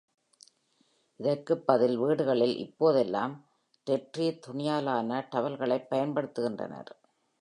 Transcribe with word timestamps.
இதற்குப் 1.19 1.65
பதில் 1.65 1.97
வீடுகளில் 1.97 2.57
இப்போதெல்லாம் 2.57 3.33
டெர்ரி 3.87 4.39
துணியாலான 4.39 5.27
டவல்களைப் 5.31 5.87
பயன்படுதுகின்றனர். 5.91 6.91